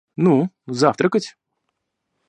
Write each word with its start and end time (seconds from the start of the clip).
Ну, 0.15 0.49
завтракать. 0.65 1.35